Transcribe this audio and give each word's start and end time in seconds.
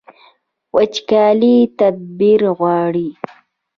وچکالي 0.75 1.55
تدبیر 1.79 2.39
غواړي 2.59 3.09